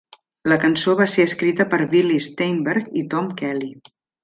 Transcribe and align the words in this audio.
La 0.51 0.55
cançó 0.63 0.95
va 1.01 1.07
ser 1.15 1.25
escrita 1.29 1.67
per 1.75 1.79
Billy 1.93 2.17
Steinberg 2.29 2.91
i 3.03 3.07
Tom 3.15 3.31
Kelly. 3.45 3.73